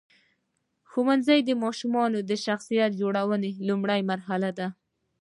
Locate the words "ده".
4.57-4.67